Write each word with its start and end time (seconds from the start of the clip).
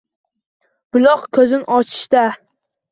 Buloq 0.95 1.29
ko‘zin 1.39 1.71
ochishda 1.81 2.29